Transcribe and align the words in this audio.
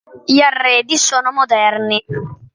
Gli 0.25 0.41
arredi 0.41 0.97
sono 0.97 1.31
moderni. 1.31 2.03